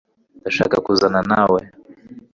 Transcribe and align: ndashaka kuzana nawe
ndashaka 0.39 0.75
kuzana 0.85 1.19
nawe 1.31 1.59